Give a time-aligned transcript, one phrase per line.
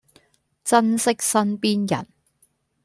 [0.63, 2.07] 珍惜身邊人